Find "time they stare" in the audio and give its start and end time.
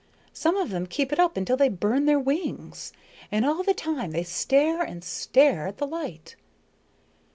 3.75-4.81